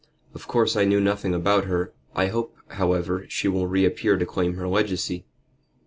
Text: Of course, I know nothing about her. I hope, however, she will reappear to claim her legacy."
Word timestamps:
Of 0.33 0.47
course, 0.47 0.75
I 0.75 0.83
know 0.85 0.99
nothing 0.99 1.35
about 1.35 1.65
her. 1.65 1.93
I 2.15 2.25
hope, 2.25 2.57
however, 2.69 3.27
she 3.29 3.47
will 3.47 3.67
reappear 3.67 4.17
to 4.17 4.25
claim 4.25 4.55
her 4.55 4.67
legacy." 4.67 5.27